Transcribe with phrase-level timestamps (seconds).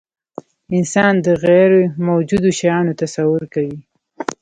[0.77, 3.79] انسان د غیرموجودو شیانو تصور کوي.